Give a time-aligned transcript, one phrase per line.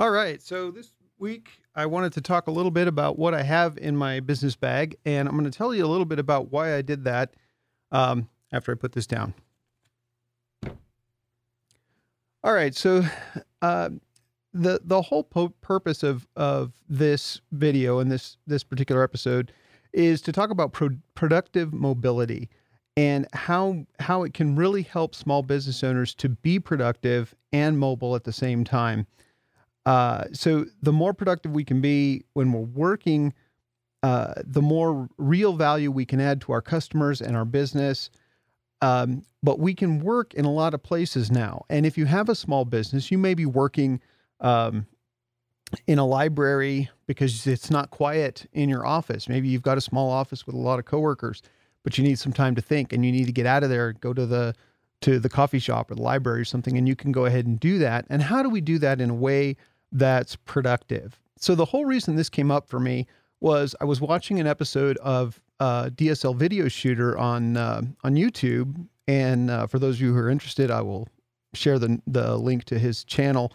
[0.00, 0.40] All right.
[0.40, 3.94] So this week I wanted to talk a little bit about what I have in
[3.94, 6.80] my business bag, and I'm going to tell you a little bit about why I
[6.80, 7.34] did that
[7.92, 9.34] um, after I put this down.
[12.42, 12.74] All right.
[12.74, 13.04] So
[13.60, 13.90] uh,
[14.54, 19.52] the the whole po- purpose of of this video and this this particular episode
[19.92, 22.48] is to talk about pro- productive mobility
[22.96, 28.16] and how how it can really help small business owners to be productive and mobile
[28.16, 29.06] at the same time.
[29.86, 33.32] Uh, so the more productive we can be when we're working,
[34.02, 38.10] uh, the more real value we can add to our customers and our business.
[38.82, 41.64] Um, but we can work in a lot of places now.
[41.68, 44.00] And if you have a small business, you may be working
[44.40, 44.86] um,
[45.86, 49.28] in a library because it's not quiet in your office.
[49.28, 51.42] Maybe you've got a small office with a lot of coworkers,
[51.84, 53.92] but you need some time to think and you need to get out of there,
[53.92, 54.54] go to the
[55.02, 57.58] to the coffee shop or the library or something, and you can go ahead and
[57.58, 58.06] do that.
[58.10, 59.56] And how do we do that in a way
[59.92, 61.18] that's productive?
[61.38, 63.06] So the whole reason this came up for me
[63.40, 68.86] was I was watching an episode of uh, DSLR Video Shooter on uh, on YouTube,
[69.08, 71.08] and uh, for those of you who are interested, I will
[71.54, 73.52] share the the link to his channel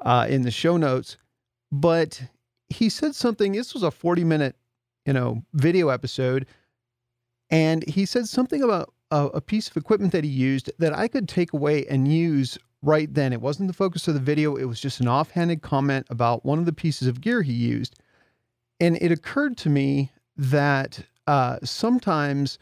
[0.00, 1.16] uh, in the show notes.
[1.72, 2.22] But
[2.68, 3.52] he said something.
[3.52, 4.56] This was a forty minute,
[5.06, 6.46] you know, video episode,
[7.50, 11.06] and he said something about a, a piece of equipment that he used that I
[11.06, 13.32] could take away and use right then.
[13.32, 14.56] It wasn't the focus of the video.
[14.56, 17.94] It was just an offhanded comment about one of the pieces of gear he used,
[18.80, 22.58] and it occurred to me that uh, sometimes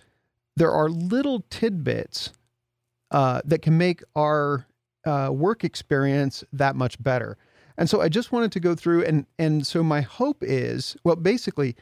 [0.56, 2.30] there are little tidbits
[3.10, 4.66] uh, that can make our
[5.06, 7.38] uh, work experience that much better.
[7.78, 11.16] And so I just wanted to go through and and so my hope is well
[11.16, 11.74] basically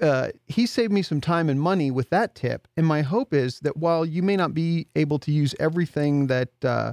[0.00, 2.66] uh, he saved me some time and money with that tip.
[2.76, 6.50] And my hope is that while you may not be able to use everything that
[6.64, 6.92] uh,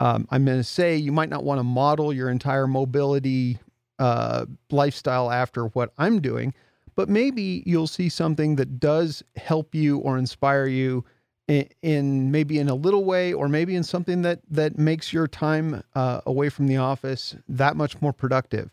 [0.00, 3.58] um, I'm going to say, you might not want to model your entire mobility
[3.98, 6.54] uh, lifestyle after what I'm doing,
[6.96, 11.04] but maybe you'll see something that does help you or inspire you
[11.48, 15.26] in, in maybe in a little way, or maybe in something that that makes your
[15.26, 18.70] time uh, away from the office that much more productive.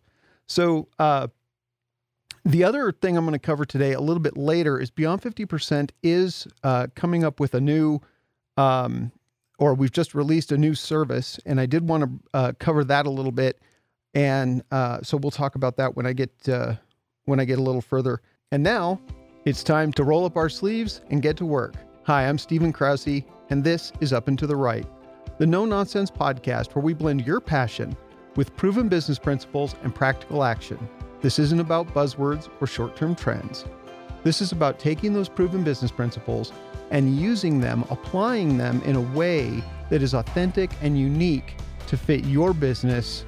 [0.47, 1.27] So uh,
[2.47, 5.89] the other thing I'm going to cover today a little bit later is Beyond 50%
[6.01, 7.99] is uh, coming up with a new,
[8.55, 9.11] um,
[9.59, 13.05] or we've just released a new service, and I did want to uh, cover that
[13.05, 13.59] a little bit,
[14.13, 16.75] and uh, so we'll talk about that when I get uh,
[17.25, 18.21] when I get a little further.
[18.53, 19.01] And now
[19.43, 21.75] it's time to roll up our sleeves and get to work.
[22.03, 24.87] Hi, I'm Stephen Krause, and this is Up and to the Right,
[25.37, 27.97] the no nonsense podcast where we blend your passion
[28.37, 30.87] with proven business principles and practical action.
[31.21, 33.65] This isn't about buzzwords or short term trends.
[34.23, 36.51] This is about taking those proven business principles
[36.91, 41.55] and using them, applying them in a way that is authentic and unique
[41.87, 43.25] to fit your business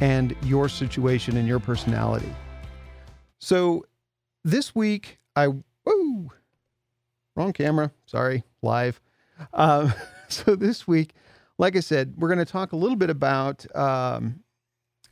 [0.00, 2.32] and your situation and your personality.
[3.38, 3.84] So
[4.44, 6.30] this week, I, whoa,
[7.34, 9.00] wrong camera, sorry, live.
[9.52, 9.92] Um,
[10.28, 11.12] so this week,
[11.58, 14.40] like I said, we're going to talk a little bit about um,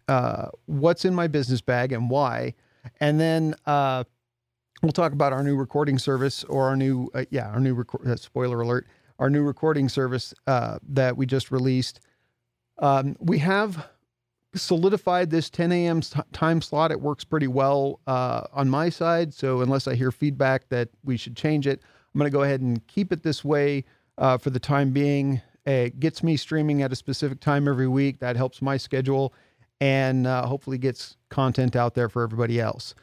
[0.09, 2.55] uh, what's in my business bag and why.
[3.01, 4.05] And then uh,
[4.83, 8.07] we'll talk about our new recording service or our new, uh, yeah, our new record,
[8.07, 8.87] uh, spoiler alert,
[9.19, 12.01] our new recording service uh, that we just released.
[12.79, 13.89] Um, we have
[14.55, 16.01] solidified this 10 a.m.
[16.33, 16.93] time slot.
[16.93, 19.35] It works pretty well on my side.
[19.35, 21.81] So unless I hear feedback that we should change it,
[22.15, 23.85] I'm going to go ahead and keep it this way
[24.17, 25.41] for the time being.
[25.67, 28.21] It gets me streaming at a specific time every week.
[28.21, 29.35] That helps my schedule
[29.81, 32.95] and uh, hopefully gets content out there for everybody else.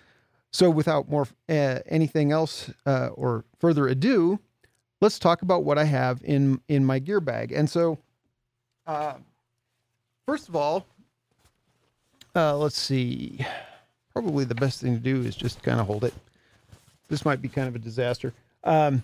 [0.52, 4.40] So, without more uh, anything else uh, or further ado,
[5.00, 7.52] let's talk about what I have in in my gear bag.
[7.52, 7.98] And so,
[8.86, 9.14] uh,
[10.26, 10.86] first of all,
[12.36, 13.46] uh, let's see.
[14.14, 16.14] Probably the best thing to do is just kind of hold it.
[17.08, 18.34] This might be kind of a disaster.
[18.64, 19.04] Um,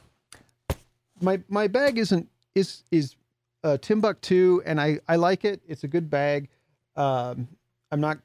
[1.22, 3.16] my my bag isn't is is
[3.64, 5.62] uh, Timbuk2, and I I like it.
[5.68, 6.50] It's a good bag.
[6.96, 7.48] Um,
[7.92, 8.18] I'm not,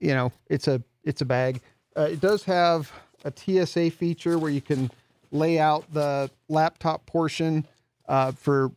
[0.00, 1.60] you know, it's a it's a bag.
[1.96, 2.90] Uh, it does have
[3.24, 4.90] a TSA feature where you can
[5.30, 7.66] lay out the laptop portion
[8.08, 8.70] uh, for,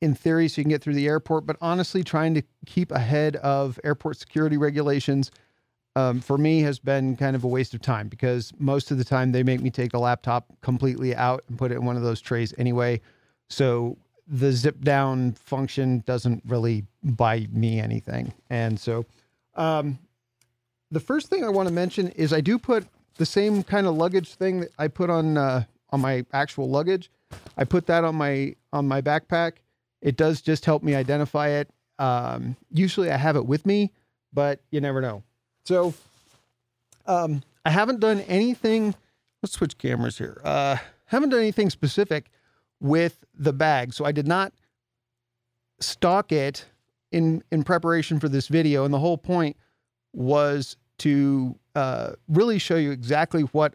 [0.00, 1.46] in theory, so you can get through the airport.
[1.46, 5.30] But honestly, trying to keep ahead of airport security regulations
[5.96, 9.04] um, for me has been kind of a waste of time because most of the
[9.04, 12.02] time they make me take a laptop completely out and put it in one of
[12.02, 13.00] those trays anyway.
[13.48, 13.96] So
[14.28, 18.32] the zip down function doesn't really buy me anything.
[18.48, 19.04] And so
[19.60, 19.98] um,
[20.90, 22.86] the first thing I want to mention is I do put
[23.16, 27.10] the same kind of luggage thing that I put on uh, on my actual luggage.
[27.56, 29.52] I put that on my on my backpack.
[30.02, 31.68] It does just help me identify it.
[31.98, 33.92] Um, usually I have it with me
[34.32, 35.22] but you never know.
[35.64, 35.94] So,
[37.06, 38.94] um, I haven't done anything.
[39.42, 40.40] Let's switch cameras here.
[40.44, 40.76] Uh,
[41.06, 42.30] haven't done anything specific
[42.80, 44.52] with the bag, so I did not
[45.80, 46.66] stock it
[47.12, 49.56] in in preparation for this video, and the whole point
[50.12, 53.74] was to uh, really show you exactly what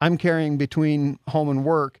[0.00, 2.00] I'm carrying between home and work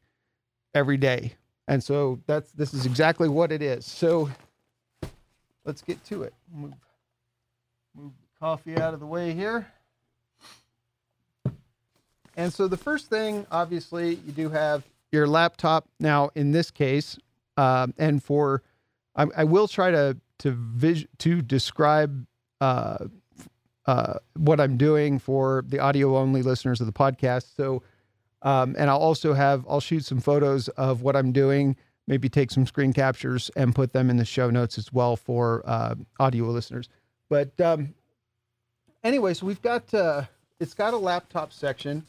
[0.74, 1.34] every day.
[1.68, 3.86] And so that's this is exactly what it is.
[3.86, 4.30] So
[5.64, 6.34] let's get to it.
[6.52, 6.72] Move,
[7.94, 9.66] move the coffee out of the way here.
[12.36, 14.82] And so the first thing, obviously, you do have
[15.12, 15.86] your laptop.
[16.00, 17.16] Now, in this case,
[17.56, 18.62] um, and for
[19.14, 22.26] I, I, will try to to vis- to describe
[22.60, 23.06] uh,
[23.86, 27.54] uh, what I'm doing for the audio only listeners of the podcast.
[27.56, 27.82] So,
[28.42, 31.76] um, and I'll also have I'll shoot some photos of what I'm doing.
[32.06, 35.62] Maybe take some screen captures and put them in the show notes as well for
[35.64, 36.88] uh, audio listeners.
[37.30, 37.94] But um,
[39.02, 40.24] anyway, so we've got uh,
[40.60, 42.04] it's got a laptop section.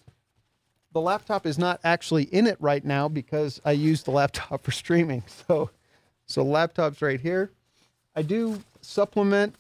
[0.94, 4.72] The laptop is not actually in it right now because I use the laptop for
[4.72, 5.24] streaming.
[5.48, 5.70] So,
[6.26, 7.52] so laptop's right here.
[8.16, 9.56] I do supplement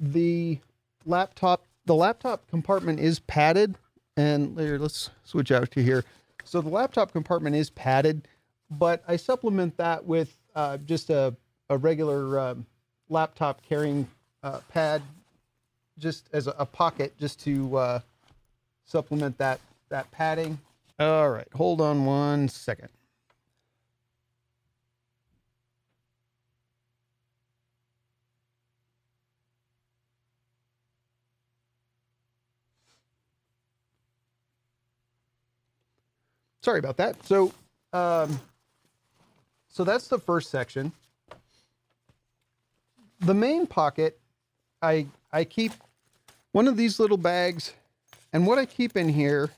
[0.00, 0.58] the
[1.04, 1.64] laptop.
[1.86, 3.76] The laptop compartment is padded,
[4.16, 6.04] and here, let's switch out to here.
[6.44, 8.26] So the laptop compartment is padded,
[8.70, 11.34] but I supplement that with uh, just a,
[11.68, 12.66] a regular um,
[13.08, 14.08] laptop carrying
[14.42, 15.02] uh, pad,
[15.98, 18.00] just as a, a pocket, just to uh,
[18.86, 19.60] supplement that
[19.90, 20.58] that padding.
[20.98, 22.88] All right, hold on one second.
[36.64, 37.24] Sorry about that.
[37.26, 37.52] So,
[37.92, 38.40] um,
[39.68, 40.92] so that's the first section.
[43.20, 44.18] The main pocket,
[44.82, 45.72] I I keep
[46.52, 47.74] one of these little bags,
[48.32, 49.50] and what I keep in here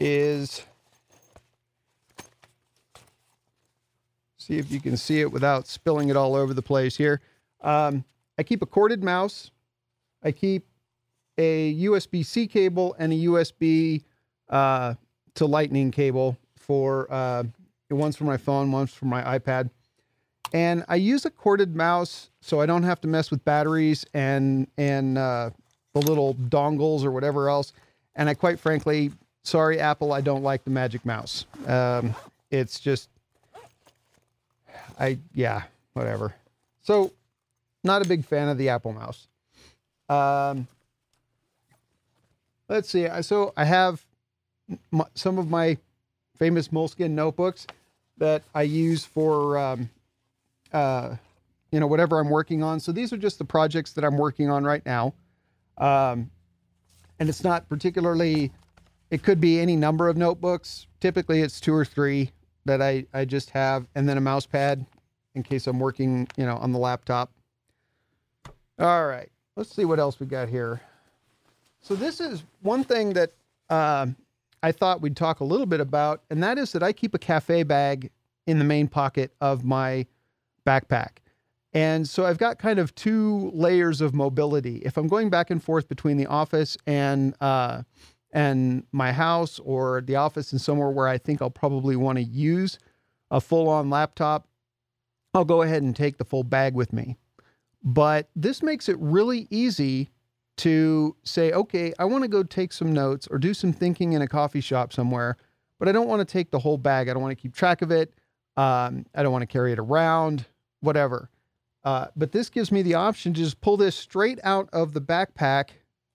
[0.00, 0.62] is
[4.36, 7.20] see if you can see it without spilling it all over the place here.
[7.60, 8.04] Um,
[8.38, 9.50] I keep a corded mouse.
[10.22, 10.66] I keep
[11.38, 14.04] a USB C cable and a USB
[14.48, 14.94] uh,
[15.34, 17.44] to lightning cable for uh,
[17.90, 19.70] one's for my phone, one's for my iPad.
[20.52, 24.68] And I use a corded mouse so I don't have to mess with batteries and
[24.76, 25.50] and uh,
[25.94, 27.72] the little dongles or whatever else.
[28.14, 29.10] And I quite frankly,
[29.42, 31.46] sorry Apple, I don't like the Magic Mouse.
[31.66, 32.14] Um,
[32.50, 33.08] it's just,
[34.98, 35.62] I yeah,
[35.94, 36.34] whatever.
[36.82, 37.12] So,
[37.82, 39.26] not a big fan of the Apple Mouse.
[40.08, 40.68] Um,
[42.68, 43.08] let's see.
[43.22, 44.04] So I have
[44.90, 45.76] my, some of my
[46.36, 47.66] famous Moleskine notebooks
[48.18, 49.90] that I use for, um,
[50.72, 51.16] uh,
[51.70, 52.80] you know, whatever I'm working on.
[52.80, 55.14] So these are just the projects that I'm working on right now.
[55.78, 56.30] Um,
[57.18, 58.52] and it's not particularly,
[59.10, 60.86] it could be any number of notebooks.
[61.00, 62.30] Typically it's two or three
[62.64, 64.86] that I, I just have, and then a mouse pad
[65.34, 67.30] in case I'm working, you know, on the laptop.
[68.78, 70.80] All right, let's see what else we got here.
[71.80, 73.32] So this is one thing that
[73.68, 74.16] um,
[74.64, 77.18] I thought we'd talk a little bit about, and that is that I keep a
[77.18, 78.10] cafe bag
[78.46, 80.06] in the main pocket of my
[80.66, 81.18] backpack.
[81.74, 84.76] And so I've got kind of two layers of mobility.
[84.78, 87.82] If I'm going back and forth between the office and uh,
[88.32, 92.24] and my house or the office and somewhere where I think I'll probably want to
[92.24, 92.78] use
[93.30, 94.48] a full-on laptop,
[95.34, 97.18] I'll go ahead and take the full bag with me.
[97.82, 100.08] But this makes it really easy
[100.56, 104.22] to say, okay, I want to go take some notes or do some thinking in
[104.22, 105.36] a coffee shop somewhere,
[105.78, 107.08] but I don't want to take the whole bag.
[107.08, 108.14] I don't want to keep track of it.
[108.56, 110.46] Um, I don't want to carry it around,
[110.80, 111.28] whatever.
[111.82, 115.00] Uh, but this gives me the option to just pull this straight out of the
[115.00, 115.70] backpack,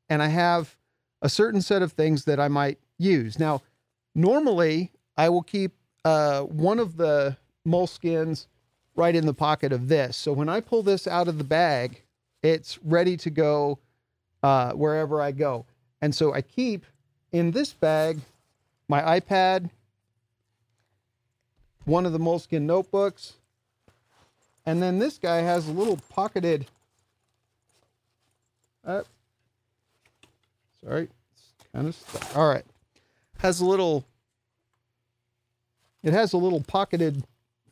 [0.07, 0.75] and I have
[1.21, 3.37] a certain set of things that I might use.
[3.37, 3.61] Now,
[4.15, 5.73] normally I will keep
[6.05, 8.47] uh, one of the Moleskines
[8.95, 10.17] right in the pocket of this.
[10.17, 12.03] So when I pull this out of the bag,
[12.41, 13.79] it's ready to go
[14.43, 15.65] uh, wherever I go.
[16.01, 16.85] And so I keep
[17.31, 18.19] in this bag
[18.87, 19.69] my iPad,
[21.85, 23.33] one of the Moleskine notebooks,
[24.65, 26.65] and then this guy has a little pocketed.
[28.85, 29.03] Uh,
[30.83, 32.35] sorry, it's kind of stuck.
[32.35, 32.65] All right,
[33.37, 34.05] has a little.
[36.01, 37.23] It has a little pocketed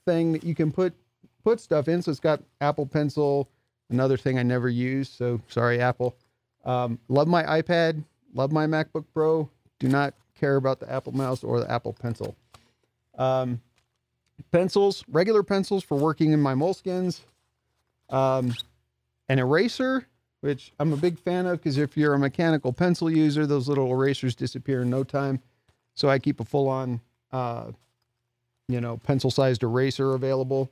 [0.05, 0.93] thing that you can put
[1.43, 2.01] put stuff in.
[2.01, 3.50] So it's got Apple Pencil,
[3.89, 5.09] another thing I never use.
[5.09, 6.15] So sorry, Apple.
[6.67, 9.50] Um, love my iPad, love my MacBook Pro.
[9.79, 12.36] Do not care about the Apple Mouse or the Apple Pencil.
[13.17, 13.62] Um,
[14.51, 17.21] pencils, regular pencils for working in my Moleskines.
[18.09, 18.53] Um,
[19.29, 20.05] an eraser,
[20.41, 23.91] which I'm a big fan of because if you're a mechanical pencil user, those little
[23.91, 25.41] erasers disappear in no time.
[25.95, 27.71] So I keep a full on, uh,
[28.67, 30.69] you know, pencil sized eraser available.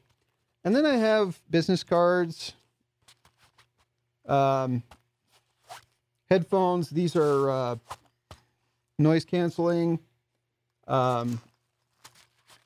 [0.64, 2.54] And then I have business cards,
[4.28, 4.84] um,
[6.30, 6.90] headphones.
[6.90, 7.76] These are uh,
[8.98, 10.00] noise canceling.
[10.88, 11.42] Um,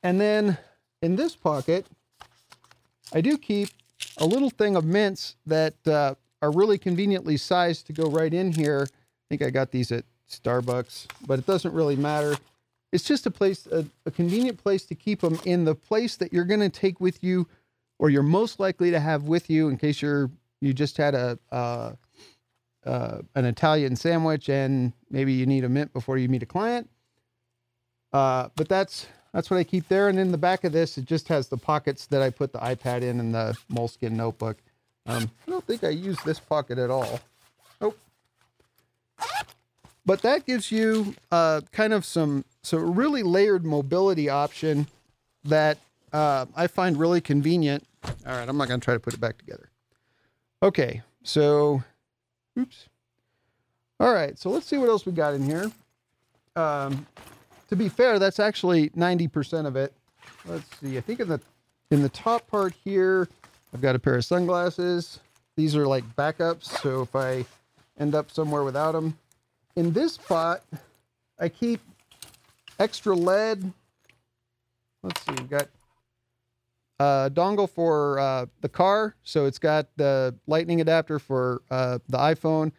[0.04, 0.58] and then
[1.02, 1.86] in this pocket,
[3.14, 3.70] I do keep
[4.18, 8.52] a little thing of mints that uh, are really conveniently sized to go right in
[8.52, 8.88] here.
[8.90, 12.36] I think I got these at Starbucks, but it doesn't really matter.
[12.92, 16.34] It's just a place, a, a convenient place to keep them in the place that
[16.34, 17.48] you're going to take with you,
[18.00, 20.30] or you're most likely to have with you in case you're
[20.62, 21.94] you just had a uh,
[22.90, 26.90] uh, an Italian sandwich and maybe you need a mint before you meet a client.
[28.12, 30.10] Uh, but that's that's what I keep there.
[30.10, 32.60] And in the back of this, it just has the pockets that I put the
[32.60, 34.58] iPad in and the Moleskine notebook.
[35.06, 37.20] Um, I don't think I use this pocket at all.
[37.80, 37.98] Nope.
[40.06, 44.88] But that gives you uh, kind of some some really layered mobility option
[45.44, 45.78] that
[46.12, 47.86] uh, I find really convenient.
[48.04, 49.70] All right, I'm not going to try to put it back together.
[50.64, 51.84] Okay, so,
[52.58, 52.88] oops.
[54.00, 55.72] All right, so let's see what else we got in here.
[56.56, 57.06] Um,
[57.70, 59.94] to be fair, that's actually 90% of it.
[60.46, 60.98] Let's see.
[60.98, 61.40] I think in the
[61.92, 63.28] in the top part here,
[63.74, 65.20] I've got a pair of sunglasses.
[65.56, 67.46] These are like backups, so if I
[68.00, 69.18] end up somewhere without them.
[69.76, 70.64] In this pot,
[71.40, 71.82] I keep
[72.80, 73.72] extra lead.
[75.04, 75.68] Let's see, we've got
[77.00, 79.16] a dongle for uh, the car.
[79.24, 82.72] So it's got the lightning adapter for uh, the iPhone,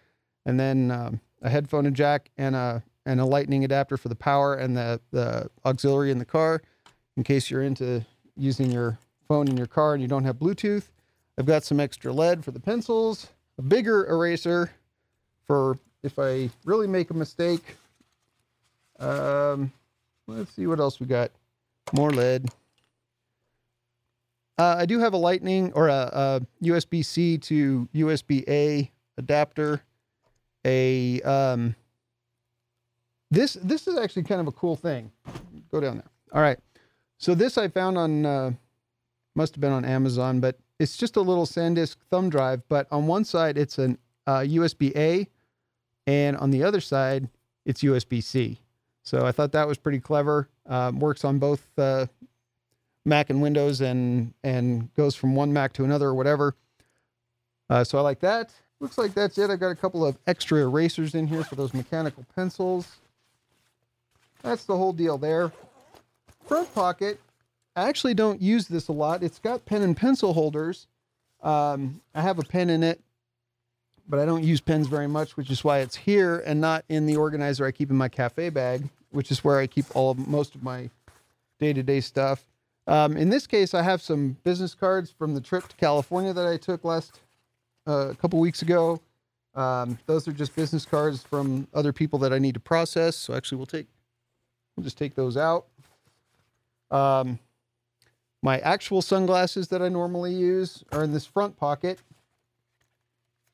[0.44, 4.54] and then um, a headphone jack and a and a lightning adapter for the power
[4.54, 6.62] and the, the auxiliary in the car
[7.16, 8.04] in case you're into
[8.36, 10.90] using your phone in your car and you don't have Bluetooth.
[11.38, 14.70] I've got some extra lead for the pencils, a bigger eraser
[15.46, 17.76] for if I really make a mistake.
[18.98, 19.72] Um,
[20.26, 21.30] let's see what else we got.
[21.92, 22.48] More lead.
[24.60, 29.82] Uh, I do have a lightning or a, a USB C to USB A adapter.
[30.66, 31.74] A um,
[33.30, 35.10] this this is actually kind of a cool thing.
[35.72, 36.10] Go down there.
[36.34, 36.58] All right.
[37.16, 38.50] So this I found on uh,
[39.34, 42.60] must have been on Amazon, but it's just a little SanDisk thumb drive.
[42.68, 45.26] But on one side it's an uh, USB A,
[46.06, 47.30] and on the other side
[47.64, 48.58] it's USB C.
[49.04, 50.50] So I thought that was pretty clever.
[50.66, 52.08] Um, works on both uh,
[53.04, 56.54] Mac and Windows, and and goes from one Mac to another or whatever.
[57.68, 58.50] Uh, so I like that.
[58.80, 59.50] Looks like that's it.
[59.50, 62.96] I got a couple of extra erasers in here for those mechanical pencils.
[64.42, 65.52] That's the whole deal there.
[66.46, 67.20] Front pocket,
[67.76, 69.22] I actually don't use this a lot.
[69.22, 70.86] It's got pen and pencil holders.
[71.42, 73.00] Um, I have a pen in it,
[74.08, 77.06] but I don't use pens very much, which is why it's here and not in
[77.06, 80.26] the organizer I keep in my cafe bag, which is where I keep all of
[80.26, 80.90] most of my
[81.58, 82.44] day-to-day stuff.
[82.90, 86.46] Um, in this case, I have some business cards from the trip to California that
[86.46, 87.20] I took last
[87.86, 89.00] uh, a couple weeks ago.
[89.54, 93.16] Um, those are just business cards from other people that I need to process.
[93.16, 93.86] So actually, we'll take
[94.76, 95.66] We'll just take those out.
[96.90, 97.38] Um,
[98.42, 101.98] my actual sunglasses that I normally use are in this front pocket.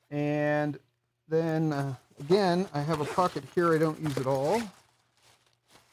[0.09, 0.79] And
[1.27, 4.61] then uh, again, I have a pocket here I don't use at all.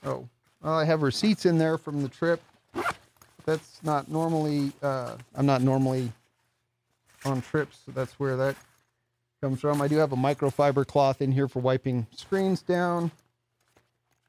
[0.05, 0.29] Oh,
[0.63, 2.41] well, I have receipts in there from the trip.
[3.45, 6.13] That's not normally, uh, I'm not normally
[7.25, 8.57] on trips, so that's where that
[9.43, 9.83] comes from.
[9.83, 13.11] I do have a microfiber cloth in here for wiping screens down.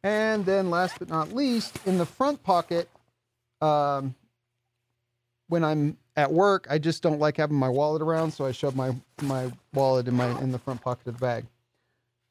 [0.03, 2.89] And then last but not least, in the front pocket,
[3.61, 4.13] um,
[5.47, 8.75] when I'm at work, I just don't like having my wallet around, so I shove
[8.75, 11.45] my my wallet in my in the front pocket of the bag.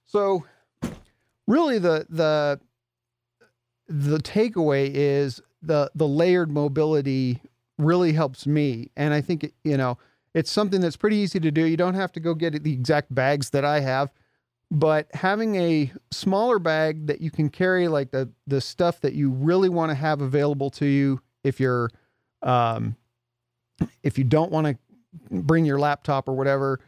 [0.07, 0.45] So
[1.47, 2.61] really the the
[3.89, 7.41] the takeaway is the the layered mobility
[7.79, 9.99] really helps me and I think you know
[10.35, 11.65] it's something that's pretty easy to do.
[11.65, 14.11] You don't have to go get the exact bags that I have
[14.71, 19.31] but having a smaller bag that you can carry like the the stuff that you
[19.31, 21.91] really want to have available to you if you're
[22.43, 22.97] um,
[24.03, 24.77] if you don't want to
[25.31, 26.81] bring your laptop or whatever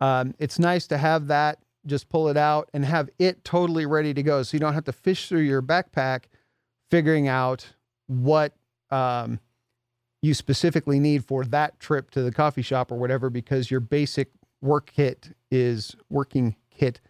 [0.00, 4.14] um, it's nice to have that just pull it out and have it totally ready
[4.14, 6.24] to go so you don't have to fish through your backpack
[6.90, 7.74] figuring out
[8.06, 8.52] what
[8.90, 9.40] um,
[10.22, 14.30] you specifically need for that trip to the coffee shop or whatever because your basic
[14.60, 17.00] work kit is working kit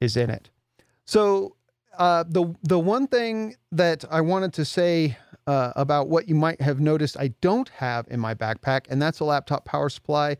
[0.00, 0.50] is in it.
[1.04, 1.56] So
[1.98, 6.60] uh, the the one thing that I wanted to say uh, about what you might
[6.60, 10.36] have noticed I don't have in my backpack, and that's a laptop power supply.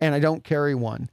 [0.00, 1.08] and I don't carry one.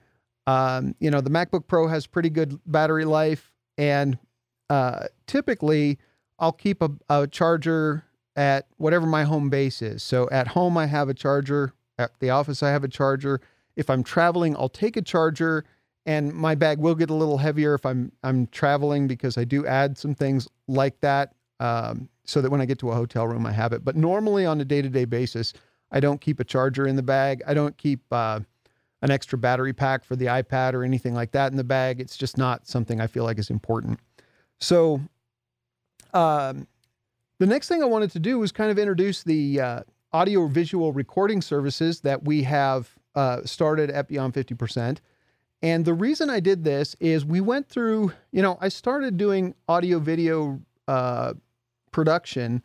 [0.48, 4.18] Um, you know, the MacBook Pro has pretty good battery life, and
[4.70, 6.00] uh, typically
[6.40, 8.06] I'll keep a, a charger
[8.36, 10.02] at whatever my home base is.
[10.02, 11.74] So at home, I have a charger.
[11.98, 13.42] At the office, I have a charger.
[13.76, 15.66] If I'm traveling, I'll take a charger,
[16.06, 19.66] and my bag will get a little heavier if I'm I'm traveling because I do
[19.66, 23.46] add some things like that, um, so that when I get to a hotel room,
[23.46, 23.84] I have it.
[23.84, 25.54] But normally, on a day to day basis,
[25.92, 27.42] I don't keep a charger in the bag.
[27.46, 28.40] I don't keep uh,
[29.02, 32.00] an extra battery pack for the iPad or anything like that in the bag.
[32.00, 34.00] It's just not something I feel like is important.
[34.60, 35.02] So,
[36.14, 36.68] um,
[37.40, 40.92] the next thing I wanted to do was kind of introduce the uh, audio visual
[40.92, 45.00] recording services that we have uh, started at Beyond 50%.
[45.62, 49.56] And the reason I did this is we went through, you know, I started doing
[49.68, 51.34] audio video uh,
[51.92, 52.64] production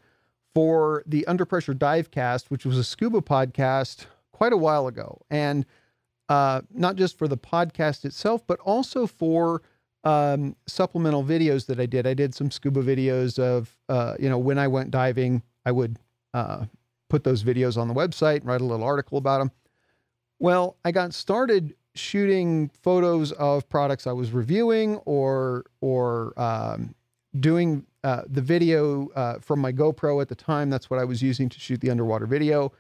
[0.55, 5.21] for the Under Pressure Divecast, which was a scuba podcast quite a while ago.
[5.29, 5.67] And
[6.29, 9.63] uh, not just for the podcast itself, but also for
[10.05, 12.07] um, supplemental videos that I did.
[12.07, 15.99] I did some scuba videos of, uh, you know, when I went diving, I would
[16.35, 16.67] uh,
[17.09, 19.51] put those videos on the website, and write a little article about them.
[20.39, 26.95] Well, I got started shooting photos of products I was reviewing or or um,
[27.39, 30.71] doing uh, the video uh, from my GoPro at the time.
[30.71, 32.73] That's what I was using to shoot the underwater video.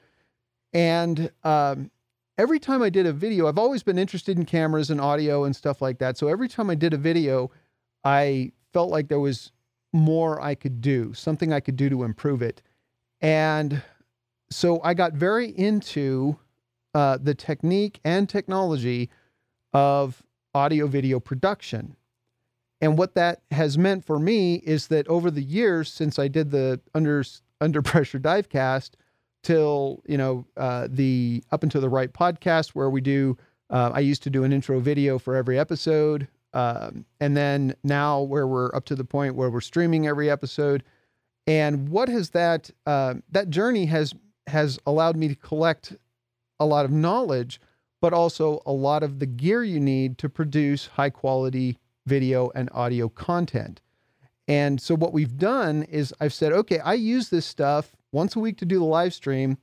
[0.72, 1.90] And um,
[2.38, 5.54] every time I did a video, I've always been interested in cameras and audio and
[5.54, 6.18] stuff like that.
[6.18, 7.50] So every time I did a video,
[8.02, 9.52] I felt like there was
[9.92, 12.62] more I could do, something I could do to improve it.
[13.20, 13.82] And
[14.50, 16.38] so I got very into
[16.94, 19.10] uh, the technique and technology
[19.72, 20.22] of
[20.54, 21.96] audio video production.
[22.80, 26.50] And what that has meant for me is that over the years since I did
[26.50, 27.24] the under
[27.60, 28.90] under pressure Divecast,
[29.44, 33.36] till you know uh, the Up and to the Right podcast where we do
[33.70, 38.22] uh, i used to do an intro video for every episode um, and then now
[38.22, 40.84] where we're up to the point where we're streaming every episode.
[41.46, 44.14] And what has that uh, that journey has
[44.46, 45.96] has allowed me to collect
[46.60, 47.60] a lot of knowledge
[48.00, 52.68] but also a lot of the gear you need to produce high quality video and
[52.72, 53.80] audio content.
[54.46, 58.38] And so what we've done is i've said okay i use this stuff once a
[58.38, 59.58] week to do the live stream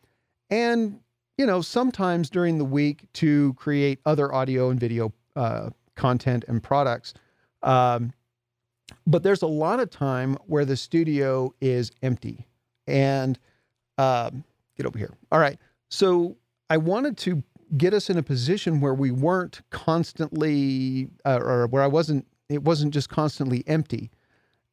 [0.49, 0.99] and
[1.37, 6.61] you know sometimes during the week to create other audio and video uh, content and
[6.61, 7.13] products.
[7.63, 8.11] Um,
[9.07, 12.45] but there's a lot of time where the studio is empty
[12.85, 13.39] and
[13.97, 14.43] um,
[14.75, 15.13] get over here.
[15.31, 15.57] All right.
[15.89, 16.37] So
[16.71, 17.43] i wanted to
[17.77, 22.63] get us in a position where we weren't constantly uh, or where i wasn't it
[22.63, 24.09] wasn't just constantly empty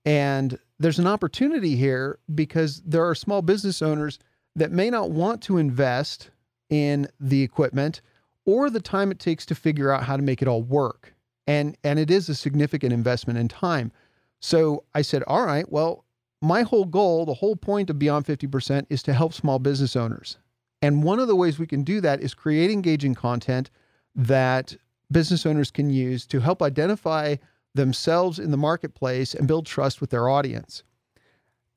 [0.08, 4.18] and there's an opportunity here because there are small business owners
[4.56, 6.30] that may not want to invest
[6.70, 8.00] in the equipment
[8.46, 11.14] or the time it takes to figure out how to make it all work.
[11.46, 13.92] And and it is a significant investment in time.
[14.40, 16.06] So I said, "All right, well,
[16.40, 20.38] my whole goal, the whole point of Beyond 50% is to help small business owners.
[20.80, 23.68] And one of the ways we can do that is create engaging content
[24.14, 24.74] that
[25.10, 27.36] business owners can use to help identify
[27.74, 30.82] themselves in the marketplace and build trust with their audience.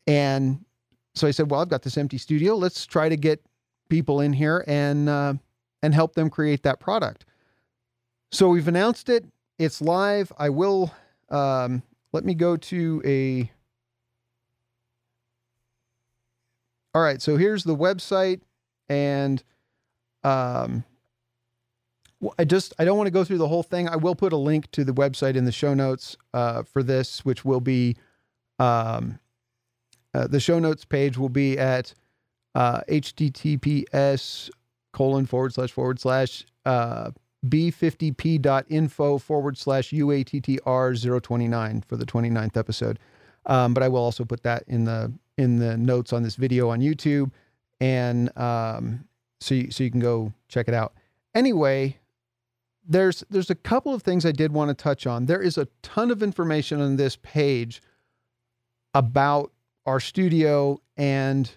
[0.08, 0.64] And
[1.16, 2.56] so I said, well, I've got this empty studio.
[2.56, 3.44] Let's try to get
[3.90, 5.34] people in here and uh,
[5.84, 7.26] and help them create that product.
[8.32, 9.26] So we've announced it.
[9.60, 10.32] It's live.
[10.38, 10.94] I will
[11.30, 13.52] um, let me go to a.
[16.94, 18.42] All right, so here's the website,
[18.90, 19.42] and
[20.24, 20.84] um,
[22.38, 23.88] I just I don't want to go through the whole thing.
[23.88, 27.26] I will put a link to the website in the show notes uh, for this,
[27.26, 27.98] which will be
[28.60, 29.20] um,
[30.14, 31.94] uh, the show notes page will be at
[32.54, 34.50] uh, https
[34.92, 37.12] colon forward slash forward slash uh,
[37.48, 43.00] b50p.info forward slash uattr 029 for the 29th episode.
[43.48, 46.70] Um, but I will also put that in the in the notes on this video
[46.70, 47.32] on YouTube,
[47.80, 49.06] and um,
[49.40, 50.94] so you, so you can go check it out.
[51.34, 51.98] Anyway,
[52.88, 55.26] there's there's a couple of things I did want to touch on.
[55.26, 57.82] There is a ton of information on this page
[58.94, 59.52] about
[59.86, 61.50] our studio and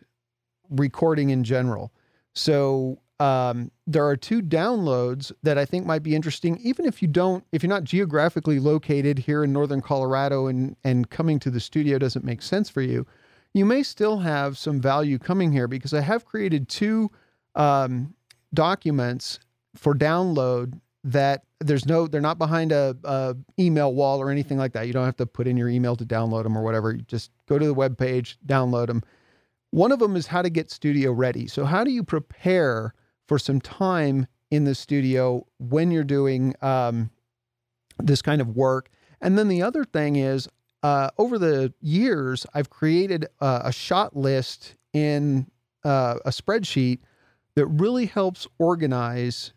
[0.70, 1.92] recording in general.
[2.34, 7.08] So um, there are two downloads that I think might be interesting, even if you
[7.08, 11.60] don't, if you're not geographically located here in northern Colorado and and coming to the
[11.60, 13.06] studio doesn't make sense for you,
[13.52, 17.10] you may still have some value coming here because I have created two
[17.54, 18.14] um,
[18.52, 19.38] documents
[19.76, 24.73] for download that there's no they're not behind a, a, email wall or anything like
[24.73, 24.87] that.
[24.87, 26.93] You don't have to put in your email to download them or whatever.
[26.93, 29.03] You just go to the web page download them
[29.75, 31.49] one of them is how to get studio ready.
[31.49, 32.95] So how do you prepare
[33.27, 37.11] for some time in the studio when you're doing um,
[37.99, 38.88] this kind of work.
[39.21, 40.49] And then the other thing is,
[40.85, 45.51] uh, over the years, I've created a, a shot list in
[45.85, 47.01] uh, a spreadsheet
[47.57, 49.55] that really helps organize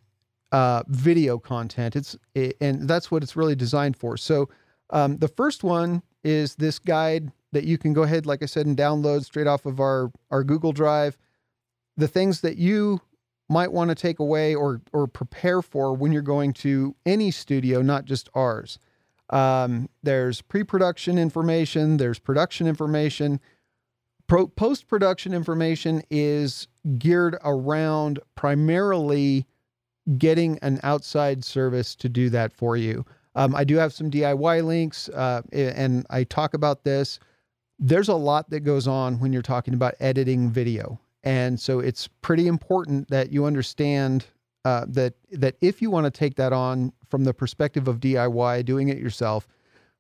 [0.57, 1.95] uh, video content.
[1.95, 4.17] It's it, and that's what it's really designed for.
[4.17, 4.49] So
[4.89, 8.65] um, the first one is this guide that you can go ahead, like I said,
[8.65, 11.15] and download straight off of our our Google Drive.
[11.95, 13.01] The things that you
[13.47, 17.83] might want to take away or or prepare for when you're going to any studio,
[17.83, 18.79] not just ours.
[19.29, 21.97] Um, there's pre-production information.
[21.97, 23.39] There's production information.
[24.25, 26.67] Pro- post-production information is
[26.97, 29.45] geared around primarily
[30.17, 33.05] getting an outside service to do that for you.
[33.35, 37.19] Um, I do have some DIY links, uh, and I talk about this.
[37.77, 42.07] There's a lot that goes on when you're talking about editing video, and so it's
[42.07, 44.25] pretty important that you understand
[44.65, 48.65] uh, that that if you want to take that on from the perspective of DIY,
[48.65, 49.47] doing it yourself,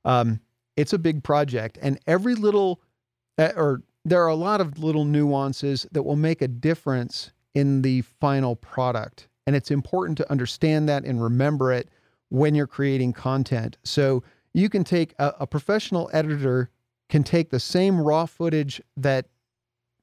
[0.03, 0.39] um,
[0.75, 2.81] it's a big project, and every little
[3.37, 7.81] uh, or there are a lot of little nuances that will make a difference in
[7.83, 9.27] the final product.
[9.47, 11.89] And it's important to understand that and remember it
[12.29, 13.77] when you're creating content.
[13.83, 14.21] So
[14.53, 16.69] you can take a, a professional editor
[17.09, 19.27] can take the same raw footage that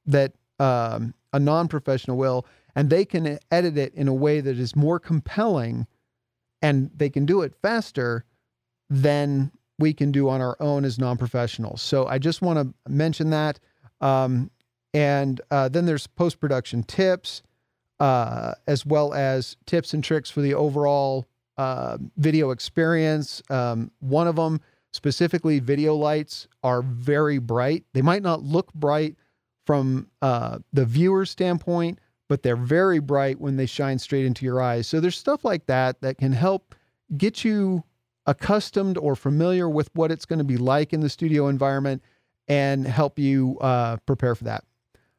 [0.07, 4.75] that um, a non-professional will, and they can edit it in a way that is
[4.75, 5.87] more compelling,
[6.61, 8.23] and they can do it faster
[8.89, 11.81] than we can do on our own as non-professionals.
[11.81, 13.59] So I just want to mention that.
[13.99, 14.51] Um,
[14.93, 17.41] and uh, then there's post-production tips
[17.99, 21.25] uh, as well as tips and tricks for the overall
[21.57, 23.41] uh, video experience.
[23.49, 27.85] Um, one of them, specifically, video lights are very bright.
[27.93, 29.15] They might not look bright
[29.65, 34.61] from uh, the viewer's standpoint, but they're very bright when they shine straight into your
[34.61, 34.87] eyes.
[34.87, 36.75] So there's stuff like that that can help
[37.17, 37.83] get you
[38.25, 42.01] accustomed or familiar with what it's going to be like in the studio environment
[42.47, 44.63] and help you uh, prepare for that.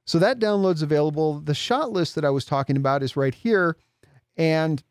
[0.07, 1.40] So that download's available.
[1.40, 3.77] The shot list that I was talking about is right here.
[4.37, 4.83] And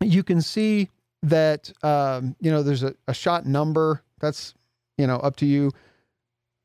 [0.00, 0.88] you can see
[1.22, 4.02] that, um, you know, there's a, a shot number.
[4.20, 4.54] That's,
[4.96, 5.72] you know, up to you.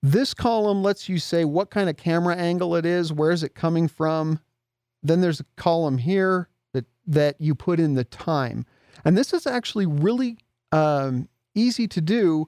[0.01, 3.55] This column lets you say what kind of camera angle it is, where is it
[3.55, 4.39] coming from.
[5.01, 8.65] Then there's a column here that that you put in the time,
[9.03, 10.37] and this is actually really
[10.71, 12.47] um, easy to do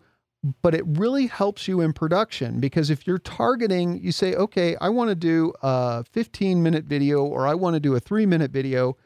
[0.62, 4.90] but it really helps you in production because if you're targeting, you say, okay, I
[4.90, 8.52] want to do a 15 minute video or I want to do a three minute
[8.52, 8.98] video,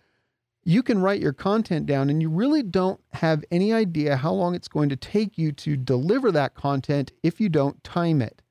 [0.64, 4.54] you can write your content down and you really don't have any idea how long
[4.54, 8.42] it's going to take you to deliver that content if you don't time it.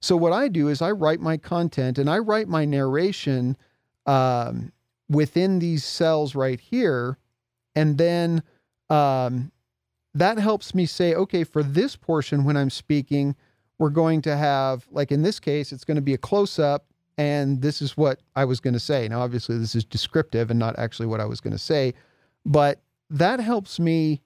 [0.00, 3.56] So, what I do is I write my content and I write my narration
[4.06, 4.72] um,
[5.08, 7.18] within these cells right here.
[7.74, 8.42] And then
[8.90, 9.50] um,
[10.18, 13.34] that helps me say, okay, for this portion when I'm speaking,
[13.78, 16.86] we're going to have, like in this case, it's going to be a close up,
[17.16, 19.08] and this is what I was going to say.
[19.08, 21.94] Now, obviously, this is descriptive and not actually what I was going to say,
[22.44, 24.20] but that helps me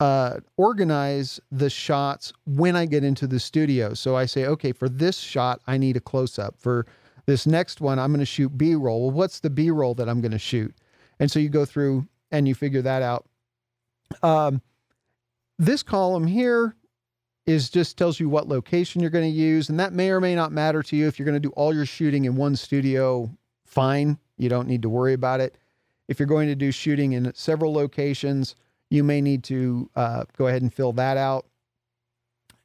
[0.00, 3.94] uh, organize the shots when I get into the studio.
[3.94, 6.56] So I say, okay, for this shot, I need a close up.
[6.58, 6.86] For
[7.26, 9.02] this next one, I'm going to shoot B roll.
[9.02, 10.74] Well, what's the B roll that I'm going to shoot?
[11.20, 13.26] And so you go through and you figure that out.
[14.22, 14.60] Um,
[15.58, 16.76] this column here
[17.46, 20.34] is just tells you what location you're going to use, and that may or may
[20.34, 21.06] not matter to you.
[21.06, 23.30] If you're going to do all your shooting in one studio,
[23.66, 24.18] fine.
[24.38, 25.58] You don't need to worry about it.
[26.08, 28.54] If you're going to do shooting in several locations,
[28.90, 31.46] you may need to uh, go ahead and fill that out.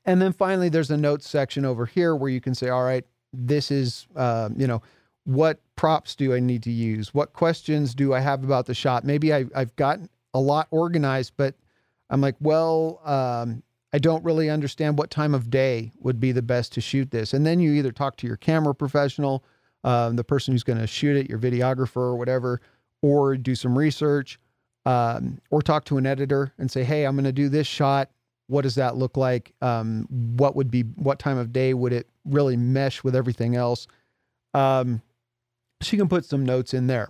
[0.06, 3.06] And then finally, there's a notes section over here where you can say, all right,
[3.34, 4.82] this is, uh, you know,
[5.26, 7.14] what props do I need to use?
[7.14, 9.04] What questions do I have about the shot?
[9.04, 11.56] Maybe I, I've gotten a lot organized, but
[12.10, 16.42] I'm like, well, um, I don't really understand what time of day would be the
[16.42, 17.34] best to shoot this.
[17.34, 19.44] And then you either talk to your camera professional,
[19.84, 22.62] um, the person who's going to shoot it, your videographer or whatever,
[23.02, 24.40] or do some research,
[24.86, 28.12] um, or talk to an editor and say, hey, I'm going to do this shot.
[28.48, 29.54] What does that look like?
[29.62, 33.88] Um, what would be, what time of day would it really mesh with everything else?
[34.54, 35.02] Um,
[35.82, 37.10] she can put some notes in there.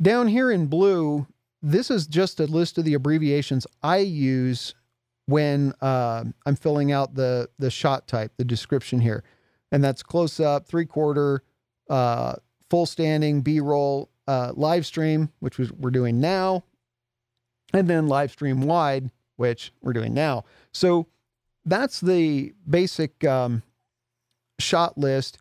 [0.00, 1.26] Down here in blue
[1.62, 4.74] this is just a list of the abbreviations I use
[5.26, 9.24] when uh, I'm filling out the the shot type, the description here,
[9.70, 11.42] and that's close up, three quarter,
[11.90, 12.34] uh,
[12.70, 16.64] full standing, B roll, uh, live stream, which we're doing now,
[17.72, 20.44] and then live stream wide, which we're doing now.
[20.72, 21.08] So
[21.64, 23.62] that's the basic um,
[24.58, 25.38] shot list.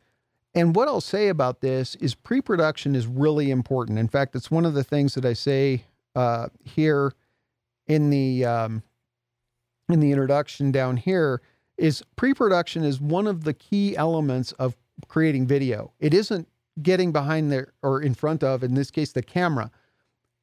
[0.53, 3.99] And what I'll say about this is pre production is really important.
[3.99, 5.83] In fact, it's one of the things that I say
[6.17, 7.13] uh, here
[7.85, 8.81] in the um,
[9.87, 11.41] in the introduction down here
[11.77, 14.75] is pre-production is one of the key elements of
[15.07, 15.93] creating video.
[15.99, 16.47] It isn't
[16.81, 19.69] getting behind there or in front of, in this case, the camera.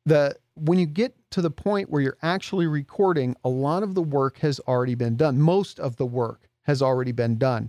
[0.07, 4.03] The when you get to the point where you're actually recording, a lot of the
[4.03, 5.41] work has already been done.
[5.41, 7.69] Most of the work has already been done.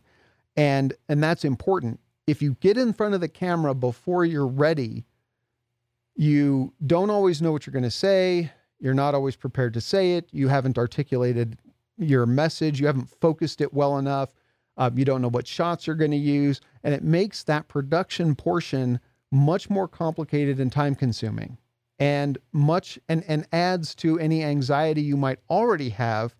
[0.55, 1.99] And and that's important.
[2.27, 5.05] If you get in front of the camera before you're ready,
[6.15, 8.51] you don't always know what you're going to say.
[8.79, 10.29] You're not always prepared to say it.
[10.31, 11.57] You haven't articulated
[11.97, 12.79] your message.
[12.79, 14.33] You haven't focused it well enough.
[14.77, 16.61] Uh, you don't know what shots you're going to use.
[16.83, 18.99] And it makes that production portion
[19.31, 21.57] much more complicated and time consuming
[21.99, 26.35] and much and, and adds to any anxiety you might already have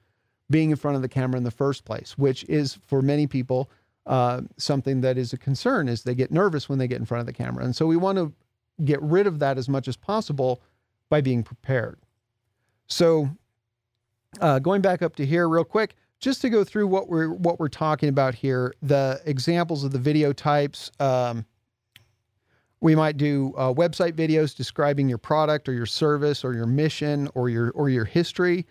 [0.50, 3.70] being in front of the camera in the first place, which is for many people
[4.06, 7.22] uh, something that is a concern is they get nervous when they get in front
[7.22, 7.64] of the camera.
[7.64, 8.32] And so we want to
[8.84, 10.62] get rid of that as much as possible
[11.10, 11.98] by being prepared.
[12.88, 13.30] So
[14.42, 17.60] uh, going back up to here real quick, just to go through what we're what
[17.60, 20.92] we're talking about here, the examples of the video types.
[21.00, 21.46] Um,
[22.82, 27.30] we might do uh, website videos describing your product or your service or your mission
[27.36, 28.66] or your or your history.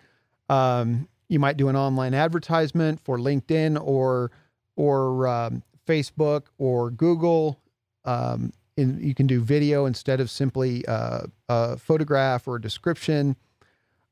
[0.49, 4.31] Um, you might do an online advertisement for LinkedIn or
[4.75, 7.59] or um, Facebook or Google.
[8.05, 13.35] Um, in, you can do video instead of simply uh, a photograph or a description.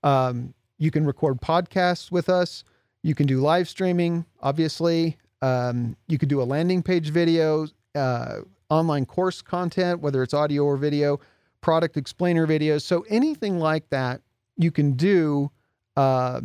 [0.03, 2.63] Um, you can record podcasts with us.
[3.03, 5.17] You can do live streaming, obviously.
[5.41, 10.63] Um, you could do a landing page video, uh, online course content, whether it's audio
[10.63, 11.19] or video,
[11.61, 12.81] product explainer videos.
[12.81, 14.21] So anything like that
[14.57, 15.51] you can do
[15.97, 16.41] uh,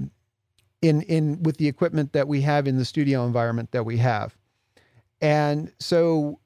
[0.82, 4.36] in in with the equipment that we have in the studio environment that we have.
[5.20, 6.38] And so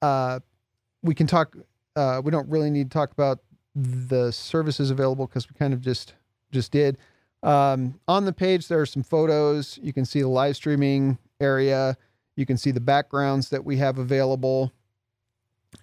[0.00, 0.40] uh,
[1.02, 1.56] we can talk.
[1.96, 3.40] Uh, we don't really need to talk about
[3.74, 6.14] the services available because we kind of just
[6.50, 6.98] just did.
[7.42, 9.78] Um, on the page, there are some photos.
[9.82, 11.96] You can see the live streaming area.
[12.36, 14.72] You can see the backgrounds that we have available,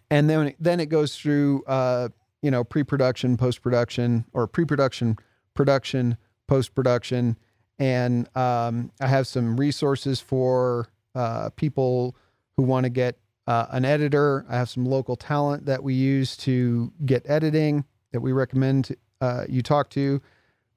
[0.09, 2.09] and then then it goes through, uh,
[2.41, 5.17] you know, pre-production, post-production, or pre-production,
[5.53, 7.37] production, post-production,
[7.77, 12.15] and um, I have some resources for uh, people
[12.55, 13.17] who want to get
[13.49, 14.45] uh, an editor.
[14.47, 19.45] I have some local talent that we use to get editing that we recommend uh,
[19.49, 20.21] you talk to.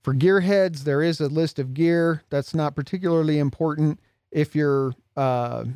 [0.03, 5.67] For gearheads, there is a list of gear that's not particularly important if you're uh,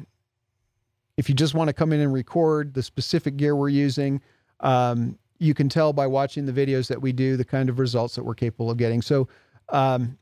[1.19, 4.23] if you just want to come in and record the specific gear we're using.
[4.61, 8.15] Um, you can tell by watching the videos that we do the kind of results
[8.15, 9.03] that we're capable of getting.
[9.03, 9.29] So
[9.69, 10.17] um,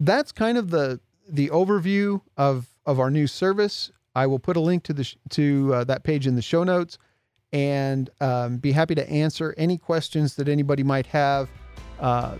[0.00, 3.92] that's kind of the the overview of of our new service.
[4.14, 6.98] I will put a link to the to uh, that page in the show notes,
[7.52, 11.48] and um, be happy to answer any questions that anybody might have.
[11.98, 12.36] Uh,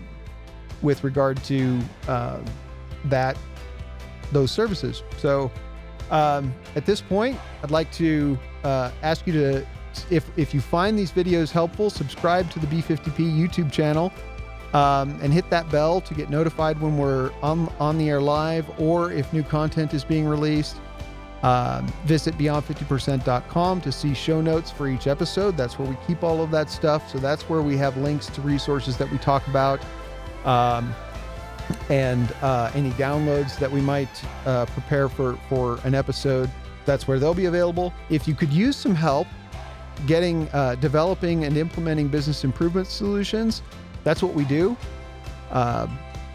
[0.81, 2.39] with regard to uh,
[3.05, 3.37] that
[4.31, 5.03] those services.
[5.17, 5.51] So
[6.09, 9.67] um, at this point, I'd like to uh, ask you to,
[10.09, 14.11] if if you find these videos helpful, subscribe to the B50P YouTube channel.
[14.73, 18.65] Um, and hit that bell to get notified when we're on, on the air live
[18.79, 20.77] or if new content is being released.
[21.43, 25.57] Um, visit beyond50percent.com to see show notes for each episode.
[25.57, 27.09] That's where we keep all of that stuff.
[27.11, 29.81] So that's where we have links to resources that we talk about
[30.45, 30.93] um,
[31.89, 34.09] and uh, any downloads that we might
[34.45, 36.49] uh, prepare for for an episode.
[36.85, 37.93] That's where they'll be available.
[38.09, 39.27] If you could use some help
[40.05, 43.63] getting uh, developing and implementing business improvement solutions,
[44.03, 44.77] that's what we do.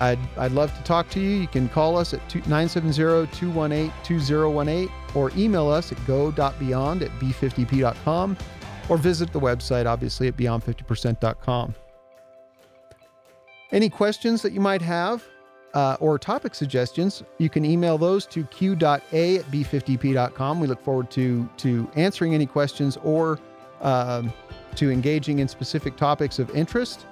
[0.01, 1.31] I'd, I'd love to talk to you.
[1.31, 8.37] You can call us at 970-218-2018 or email us at go.beyond at b50p.com
[8.89, 11.75] or visit the website, obviously, at beyond50percent.com.
[13.73, 15.25] Any questions that you might have
[15.75, 20.61] uh, or topic suggestions, you can email those to q.a at b50p.com.
[20.61, 23.39] We look forward to, to answering any questions or
[23.81, 24.33] um,
[24.77, 27.07] to engaging in specific topics of interest.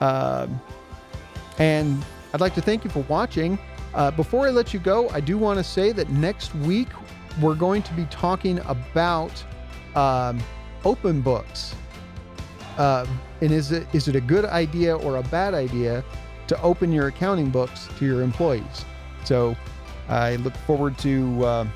[0.00, 0.60] Um,
[1.58, 3.58] and I'd like to thank you for watching.
[3.94, 6.88] Uh, before I let you go, I do want to say that next week
[7.40, 9.32] we're going to be talking about
[9.94, 10.40] um,
[10.84, 11.74] open books.
[12.76, 13.06] Uh,
[13.40, 16.04] and is it is it a good idea or a bad idea
[16.46, 18.84] to open your accounting books to your employees?
[19.24, 19.56] So
[20.08, 21.66] I look forward to uh,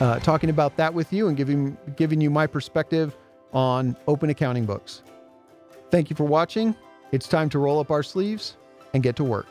[0.00, 3.16] uh, talking about that with you and giving giving you my perspective
[3.52, 5.02] on open accounting books.
[5.90, 6.76] Thank you for watching.
[7.10, 8.58] It's time to roll up our sleeves
[8.92, 9.46] and get to work.